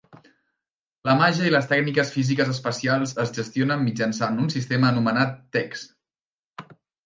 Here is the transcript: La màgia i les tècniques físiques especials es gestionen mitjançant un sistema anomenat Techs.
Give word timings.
La 1.09 1.13
màgia 1.19 1.45
i 1.49 1.51
les 1.55 1.67
tècniques 1.73 2.13
físiques 2.15 2.49
especials 2.55 3.15
es 3.27 3.35
gestionen 3.37 3.87
mitjançant 3.91 4.43
un 4.47 4.53
sistema 4.57 4.93
anomenat 4.95 5.41
Techs. 5.59 5.89